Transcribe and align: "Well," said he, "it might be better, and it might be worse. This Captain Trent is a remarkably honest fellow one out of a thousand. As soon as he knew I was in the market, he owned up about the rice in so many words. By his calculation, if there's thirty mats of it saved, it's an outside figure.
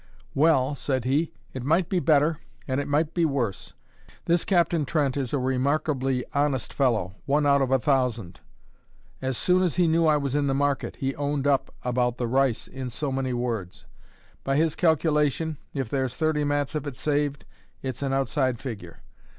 "Well," 0.33 0.73
said 0.73 1.05
he, 1.05 1.31
"it 1.53 1.61
might 1.63 1.87
be 1.87 1.99
better, 1.99 2.39
and 2.67 2.81
it 2.81 2.87
might 2.87 3.13
be 3.13 3.23
worse. 3.23 3.75
This 4.25 4.43
Captain 4.45 4.83
Trent 4.83 5.15
is 5.15 5.31
a 5.31 5.37
remarkably 5.37 6.25
honest 6.33 6.73
fellow 6.73 7.13
one 7.27 7.45
out 7.45 7.61
of 7.61 7.69
a 7.69 7.77
thousand. 7.77 8.39
As 9.21 9.37
soon 9.37 9.61
as 9.61 9.75
he 9.75 9.87
knew 9.87 10.07
I 10.07 10.17
was 10.17 10.33
in 10.33 10.47
the 10.47 10.55
market, 10.55 10.95
he 10.95 11.13
owned 11.17 11.45
up 11.45 11.71
about 11.83 12.17
the 12.17 12.27
rice 12.27 12.67
in 12.67 12.89
so 12.89 13.11
many 13.11 13.31
words. 13.33 13.85
By 14.43 14.55
his 14.55 14.75
calculation, 14.75 15.57
if 15.71 15.87
there's 15.87 16.15
thirty 16.15 16.43
mats 16.43 16.73
of 16.73 16.87
it 16.87 16.95
saved, 16.95 17.45
it's 17.83 18.01
an 18.01 18.11
outside 18.11 18.57
figure. 18.59 19.03